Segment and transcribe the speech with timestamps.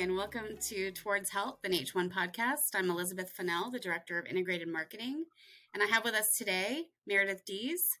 [0.00, 2.70] and welcome to Towards Health, an H1 podcast.
[2.74, 5.24] I'm Elizabeth Fennell, the Director of Integrated Marketing,
[5.74, 7.98] and I have with us today Meredith Dees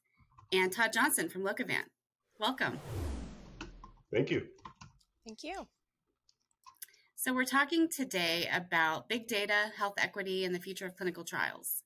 [0.52, 1.86] and Todd Johnson from Lokavant.
[2.38, 2.78] Welcome.
[4.12, 4.46] Thank you.
[5.26, 5.66] Thank you.
[7.16, 11.82] So, we're talking today about big data, health equity, and the future of clinical trials.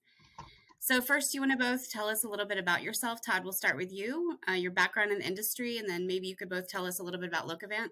[0.85, 3.21] So, first, you want to both tell us a little bit about yourself.
[3.25, 6.35] Todd, we'll start with you, uh, your background in the industry, and then maybe you
[6.35, 7.91] could both tell us a little bit about Lokavant.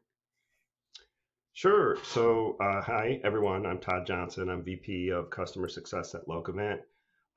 [1.53, 1.99] Sure.
[2.03, 3.65] So, uh, hi, everyone.
[3.65, 4.49] I'm Todd Johnson.
[4.49, 6.81] I'm VP of Customer Success at Lokavant.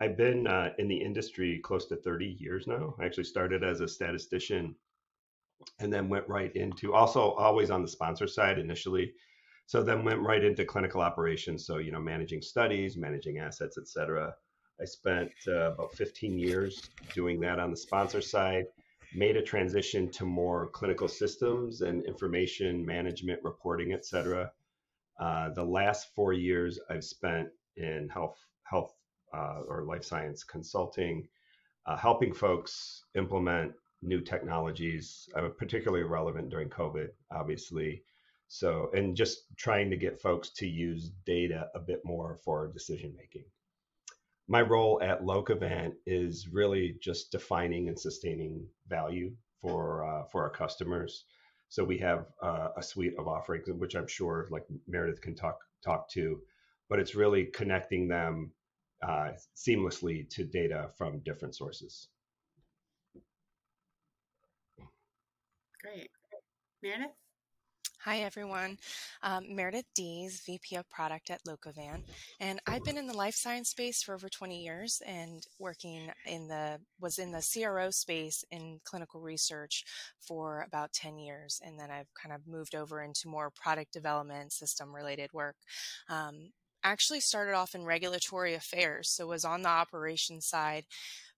[0.01, 2.95] I've been uh, in the industry close to 30 years now.
[2.99, 4.73] I actually started as a statistician
[5.77, 9.13] and then went right into also always on the sponsor side initially.
[9.67, 11.67] So then went right into clinical operations.
[11.67, 14.33] So, you know, managing studies, managing assets, et cetera.
[14.81, 18.65] I spent uh, about 15 years doing that on the sponsor side
[19.15, 24.51] made a transition to more clinical systems and information management, reporting, et cetera.
[25.19, 28.95] Uh, the last four years I've spent in health, health
[29.33, 31.27] uh, or life science consulting,
[31.85, 38.03] uh, helping folks implement new technologies, particularly relevant during COVID, obviously.
[38.47, 43.15] So, and just trying to get folks to use data a bit more for decision
[43.15, 43.45] making
[44.47, 50.49] my role at Lokavant is really just defining and sustaining value for uh, for our
[50.49, 51.25] customers.
[51.69, 55.59] So we have uh, a suite of offerings, which I'm sure like Meredith can talk
[55.83, 56.39] talk to,
[56.89, 58.51] but it's really connecting them
[59.01, 62.09] uh, seamlessly to data from different sources.
[65.81, 66.09] Great,
[66.81, 67.11] Meredith.
[68.05, 68.79] Hi, everyone.
[69.21, 72.01] Um, Meredith Dees, VP of Product at Lokavant.
[72.41, 76.49] And I've been in the life science space for over 20 years and working in
[76.49, 79.85] the, was in the CRO space in clinical research
[80.19, 81.61] for about 10 years.
[81.63, 85.55] And then I've kind of moved over into more product development, system related work.
[86.09, 86.49] Um,
[86.83, 90.83] actually started off in regulatory affairs, so was on the operations side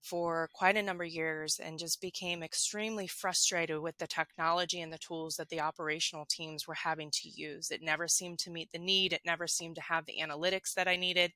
[0.05, 4.93] for quite a number of years and just became extremely frustrated with the technology and
[4.93, 7.71] the tools that the operational teams were having to use.
[7.71, 9.13] It never seemed to meet the need.
[9.13, 11.31] It never seemed to have the analytics that I needed.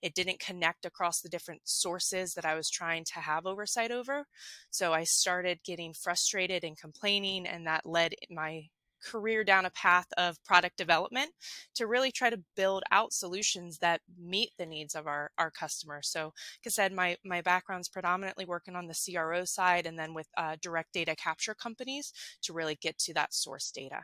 [0.00, 4.24] It didn't connect across the different sources that I was trying to have oversight over.
[4.70, 8.68] So I started getting frustrated and complaining, and that led my
[9.04, 11.30] career down a path of product development
[11.74, 16.08] to really try to build out solutions that meet the needs of our, our customers.
[16.08, 20.14] So, like I said, my, my background's predominantly working on the CRO side and then
[20.14, 24.02] with uh, direct data capture companies to really get to that source data.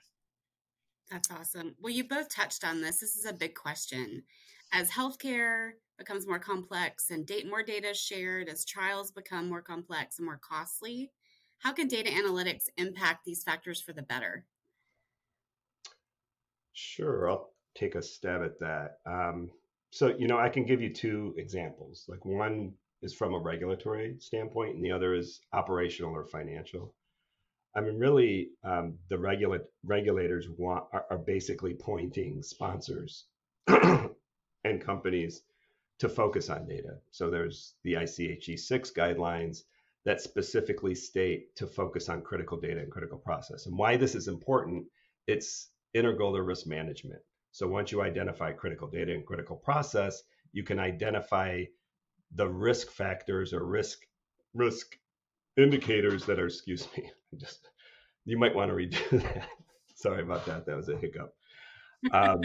[1.10, 1.74] That's awesome.
[1.80, 3.00] Well, you both touched on this.
[3.00, 4.22] This is a big question.
[4.72, 10.18] As healthcare becomes more complex and date, more data shared, as trials become more complex
[10.18, 11.10] and more costly,
[11.58, 14.46] how can data analytics impact these factors for the better?
[16.72, 18.98] Sure, I'll take a stab at that.
[19.06, 19.50] Um,
[19.91, 22.04] so, you know, I can give you two examples.
[22.08, 26.94] Like one is from a regulatory standpoint, and the other is operational or financial.
[27.75, 33.25] I mean, really, um, the regula- regulators want are, are basically pointing sponsors
[33.66, 35.42] and companies
[36.00, 36.98] to focus on data.
[37.10, 39.62] So there's the ICH E6 guidelines
[40.04, 43.66] that specifically state to focus on critical data and critical process.
[43.66, 44.86] And why this is important,
[45.26, 47.20] it's integral to risk management.
[47.52, 51.64] So once you identify critical data and critical process, you can identify
[52.34, 54.06] the risk factors or risk
[54.54, 54.96] risk
[55.56, 57.68] indicators that are excuse me just
[58.24, 59.48] you might want to redo that
[59.94, 61.34] sorry about that that was a hiccup
[62.12, 62.40] um,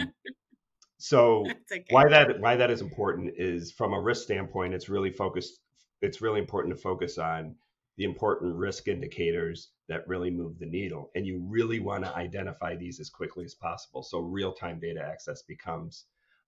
[0.98, 1.84] so okay.
[1.90, 5.60] why that why that is important is from a risk standpoint it's really focused
[6.02, 7.54] it's really important to focus on
[7.96, 11.10] the important risk indicators that really move the needle.
[11.14, 14.02] And you really want to identify these as quickly as possible.
[14.02, 16.04] So real time data access becomes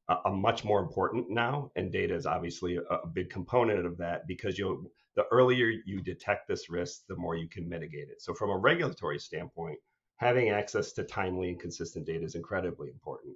[0.09, 1.71] a, a, much more important now.
[1.77, 6.01] And data is obviously a, a big component of that because you the earlier you
[6.01, 8.23] detect this risk, the more you can mitigate it.
[8.23, 9.79] So from a regulatory standpoint,
[10.17, 13.35] having access to timely and consistent data is incredibly important.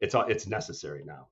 [0.00, 1.28] It's it's necessary now.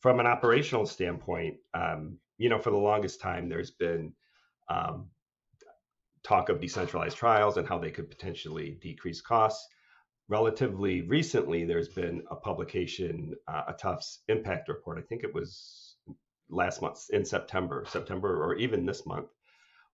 [0.00, 4.12] From an operational standpoint, um, you know, for the longest time, there's been
[4.68, 5.08] um,
[6.22, 9.68] talk of decentralized trials and how they could potentially decrease costs.
[10.28, 14.98] Relatively recently, there's been a publication, uh, a Tufts impact report.
[14.98, 15.96] I think it was
[16.48, 19.28] last month in September, September, or even this month,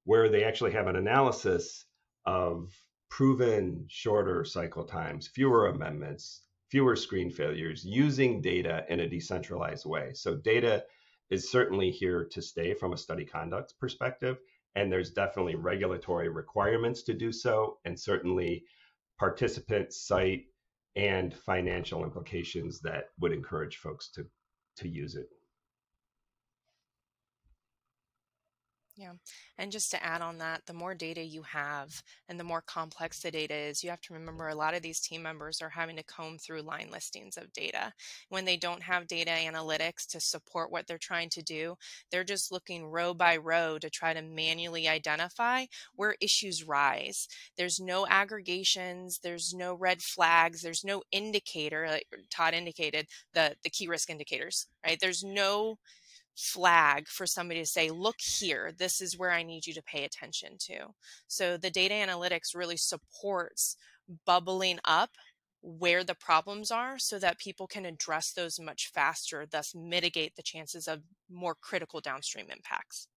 [0.04, 1.84] where they actually have an analysis
[2.26, 2.72] of
[3.10, 10.12] proven shorter cycle times, fewer amendments, fewer screen failures using data in a decentralized way.
[10.14, 10.84] So, data
[11.30, 14.38] is certainly here to stay from a study conduct perspective.
[14.74, 18.64] And there's definitely regulatory requirements to do so, and certainly
[19.18, 20.44] participant, site,
[20.96, 24.26] and financial implications that would encourage folks to,
[24.76, 25.28] to use it.
[29.00, 29.12] Yeah.
[29.58, 33.20] And just to add on that, the more data you have and the more complex
[33.20, 35.94] the data is, you have to remember a lot of these team members are having
[35.98, 37.92] to comb through line listings of data.
[38.28, 41.76] When they don't have data analytics to support what they're trying to do,
[42.10, 47.28] they're just looking row by row to try to manually identify where issues rise.
[47.56, 53.70] There's no aggregations, there's no red flags, there's no indicator, like Todd indicated, the, the
[53.70, 54.98] key risk indicators, right?
[55.00, 55.78] There's no
[56.38, 60.04] flag for somebody to say, look here, this is where I need you to pay
[60.04, 60.86] attention to.
[61.26, 63.76] So the data analytics really supports
[64.24, 65.10] bubbling up
[65.60, 70.42] where the problems are so that people can address those much faster, thus mitigate the
[70.42, 73.08] chances of more critical downstream impacts.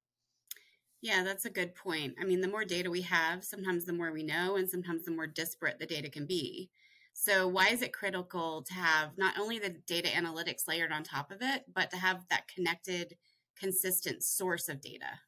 [1.02, 2.16] Yeah, that's a good point.
[2.20, 5.12] I mean, the more data we have, sometimes the more we know, and sometimes the
[5.12, 6.72] more disparate the data can be.
[7.24, 11.30] So, why is it critical to have not only the data analytics layered on top
[11.32, 13.16] of it, but to have that connected,
[13.56, 15.20] consistent source of data?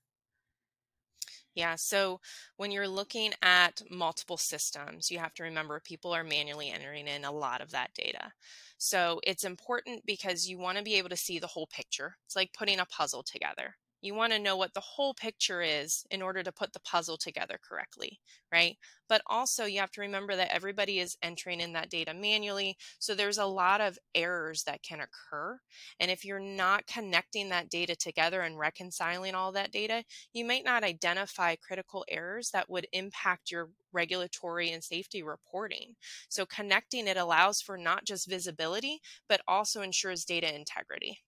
[1.54, 2.20] Yeah, so
[2.58, 7.26] when you're looking at multiple systems, you have to remember people are manually entering in
[7.26, 8.34] a lot of that data.
[8.80, 12.18] So it's important because you want to be able to see the whole picture.
[12.26, 13.76] It's like putting a puzzle together.
[14.04, 17.18] You want to know what the whole picture is in order to put the puzzle
[17.18, 18.20] together correctly,
[18.52, 18.78] right?
[19.08, 22.78] But also, you have to remember that everybody is entering in that data manually.
[23.00, 25.58] So there's a lot of errors that can occur.
[26.02, 30.04] And if you're not connecting that data together and reconciling all that data,
[30.34, 35.96] you might not identify critical errors that would impact your regulatory and safety reporting.
[36.28, 41.20] So connecting it allows for not just visibility, but also ensures data integrity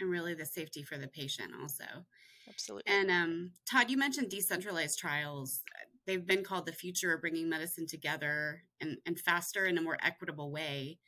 [0.00, 1.84] and really the safety for the patient also.
[2.48, 2.92] Absolutely.
[2.92, 5.62] And um, Todd, you mentioned decentralized trials.
[6.06, 9.98] They've been called the future of bringing medicine together and, and faster in a more
[10.02, 10.98] equitable way.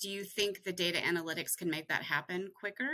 [0.00, 2.90] Do you think the data analytics can make that happen quicker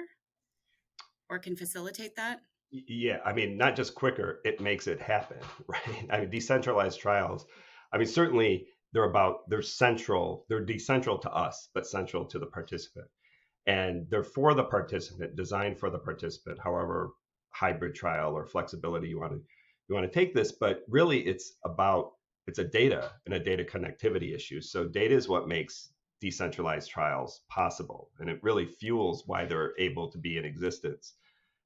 [1.28, 2.40] or can facilitate that?
[2.70, 6.06] Yeah, I mean, not just quicker, it makes it happen, right?
[6.10, 7.46] I mean, decentralized trials,
[7.92, 12.46] I mean, certainly they're about, they're central, they're decentral to us, but central to the
[12.46, 13.06] participant
[13.66, 17.10] and they're for the participant, designed for the participant, however
[17.50, 19.42] hybrid trial or flexibility you want to
[19.88, 20.52] you want to take this.
[20.52, 22.12] But really, it's about
[22.46, 24.60] it's a data and a data connectivity issue.
[24.60, 30.10] So data is what makes decentralized trials possible, and it really fuels why they're able
[30.10, 31.14] to be in existence.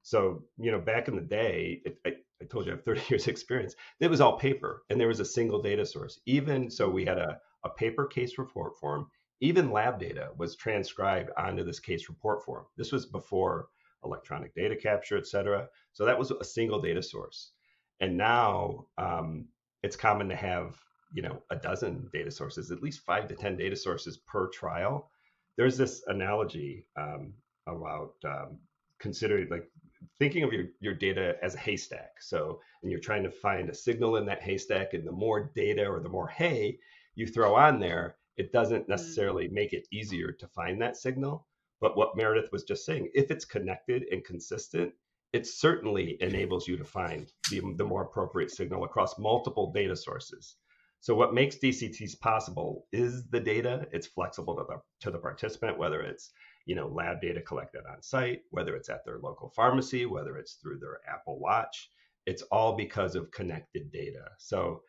[0.02, 3.02] So you know, back in the day, it, I, I told you I have 30
[3.11, 3.75] years experience.
[4.00, 6.20] It was all paper, and there was a single data source.
[6.26, 9.06] Even so, we had a a paper case report form
[9.41, 12.65] even lab data was transcribed onto this case report form.
[12.77, 13.69] This was before
[14.05, 15.69] electronic data capture, et cetera.
[15.93, 17.53] So that was a single data source.
[18.01, 19.47] And now um,
[19.83, 20.77] it's common to have,
[21.13, 25.11] you know, a dozen data sources, at least five to 10 data sources per trial.
[25.57, 27.33] There's this analogy um,
[27.67, 28.59] about um,
[28.99, 29.71] considering like
[30.19, 32.21] thinking of your, your data as a haystack.
[32.21, 35.87] So, and you're trying to find a signal in that haystack, and the more data
[35.87, 36.79] or the more hay
[37.15, 38.89] you throw on there, it doesn't mm.
[38.89, 41.47] necessarily make it easier to find that signal.
[41.81, 44.93] But what Meredith was just saying, if it's connected and consistent,
[45.33, 50.56] it certainly enables you to find the, the more appropriate signal across multiple data sources.
[51.01, 53.87] So what makes DCTs possible is the data.
[53.93, 56.31] It's flexible to the, to the participant, whether it's
[56.67, 60.55] you know lab data collected on site, whether it's at their local pharmacy, whether it's
[60.55, 61.91] through their Apple Watch.
[62.25, 64.25] It's all because of connected data.
[64.39, 64.81] So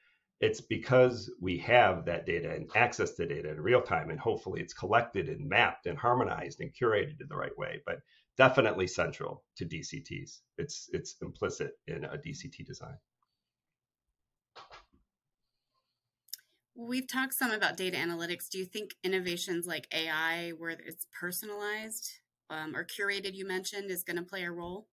[0.42, 4.62] it's because we have that data and access to data in real time and hopefully
[4.62, 8.00] it's collected and mapped and harmonized and curated in the right way but
[8.38, 12.98] definitely central to dcts it's it's implicit in a dct design.
[16.78, 18.50] We've talked some about data analytics.
[18.50, 22.10] Do you think innovations like ai where it's personalized
[22.50, 24.88] um, or curated you mentioned is going to play a role?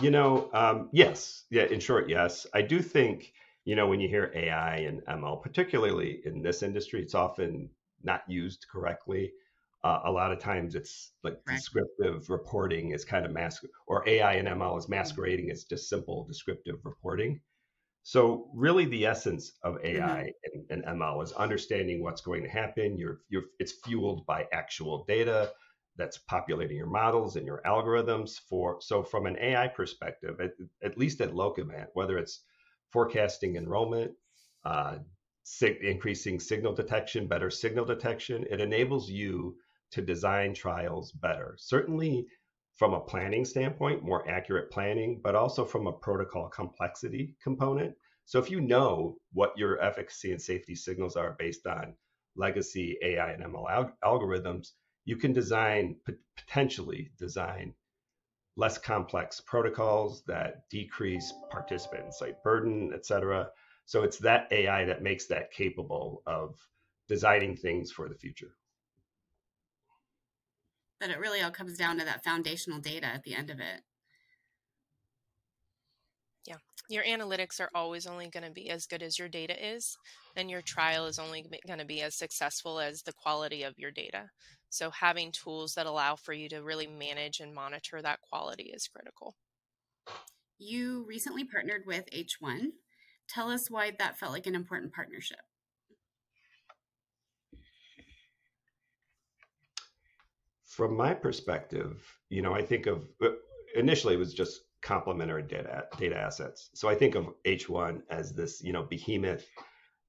[0.00, 1.44] You know um, yes.
[1.50, 2.46] Yeah in short yes.
[2.52, 3.32] I do think
[3.64, 7.70] you know, when you hear AI and ML, particularly in this industry, it's often
[8.02, 9.32] not used correctly.
[9.82, 11.56] Uh, a lot of times it's like right.
[11.56, 16.24] descriptive reporting is kind of mask or AI and ML is masquerading as just simple
[16.26, 17.40] descriptive reporting.
[18.02, 20.60] So really the essence of AI mm-hmm.
[20.70, 22.96] and, and, ML is understanding what's going to happen.
[22.96, 25.52] You're, you're, it's fueled by actual data
[25.96, 30.52] that's populating your models and your algorithms for, so from an AI perspective, at,
[30.82, 32.42] at least at Lokavant, whether it's
[32.92, 34.12] forecasting enrollment,
[34.64, 34.98] uh,
[35.42, 38.46] sig- increasing signal detection, better signal detection.
[38.50, 39.56] It enables you
[39.92, 41.56] to design trials better.
[41.58, 42.26] Certainly,
[42.76, 47.94] from a planning standpoint, more accurate planning, but also from a protocol complexity component.
[48.24, 51.94] So if you know what your efficacy and safety signals are based on
[52.36, 54.72] legacy AI and ML al- algorithms,
[55.04, 55.96] you can design
[56.36, 57.74] potentially design
[58.56, 63.48] less complex protocols that decrease participant site burden, et cetera.
[63.86, 66.56] So it's that AI that makes that capable of
[67.08, 68.54] designing things for the future.
[71.00, 73.82] But it really all comes down to that foundational data at the end of it.
[76.46, 76.56] Yeah.
[76.88, 79.96] Your analytics are always only going to be as good as your data is,
[80.36, 83.90] and your trial is only going to be as successful as the quality of your
[83.90, 84.28] data.
[84.70, 88.88] So, having tools that allow for you to really manage and monitor that quality is
[88.88, 89.34] critical.
[90.58, 92.68] You recently partnered with H1.
[93.28, 95.38] Tell us why that felt like an important partnership.
[100.66, 103.30] From my perspective, you know, I think of uh,
[103.74, 106.70] initially it was just complementary data data assets.
[106.74, 109.46] So I think of H1 as this, you know, behemoth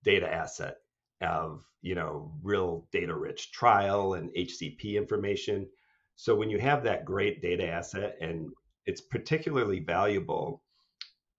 [0.04, 0.78] data asset
[1.22, 5.68] of, you know, real data rich trial and HCP information.
[6.16, 8.50] So when you have that great data asset and
[8.86, 10.63] it's particularly valuable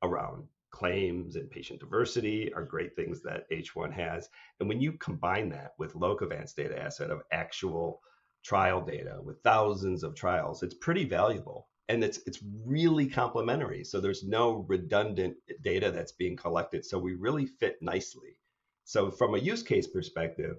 [0.02, 4.28] around claims and patient diversity are great things that H1 has.
[4.58, 8.00] And when you combine that with Lokavant's data asset of actual
[8.42, 13.84] trial data with thousands of trials, it's pretty valuable and it's it's really complementary.
[13.84, 16.86] So there's no redundant data that's being collected.
[16.86, 18.38] So we really fit nicely.
[18.84, 20.56] So from a use case perspective,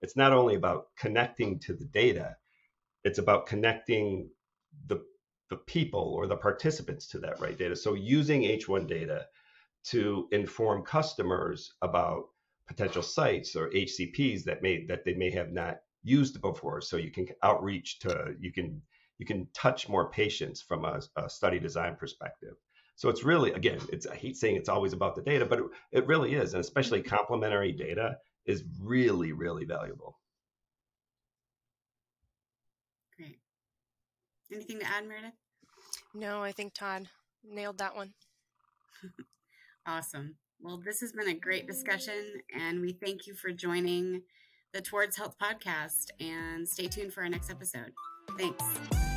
[0.00, 2.36] it's not only about connecting to the data,
[3.02, 4.30] it's about connecting
[4.86, 5.04] the
[5.50, 7.74] the people or the participants to that right data.
[7.74, 9.26] So using H1 data
[9.86, 12.26] to inform customers about
[12.68, 16.80] potential sites or HCPs that may that they may have not used before.
[16.80, 18.82] So you can outreach to you can
[19.18, 22.54] you can touch more patients from a, a study design perspective.
[22.96, 25.64] So it's really, again, it's I hate saying it's always about the data, but it,
[25.92, 27.14] it really is, and especially mm-hmm.
[27.14, 30.18] complementary data is really, really valuable.
[33.16, 33.38] Great.
[34.52, 35.34] Anything to add, Meredith?
[36.14, 37.08] No, I think Todd
[37.44, 38.14] nailed that one.
[39.86, 40.36] awesome.
[40.60, 44.22] Well, this has been a great discussion, and we thank you for joining
[44.72, 46.10] the Towards Health podcast.
[46.18, 47.92] And stay tuned for our next episode.
[48.34, 49.15] Thanks.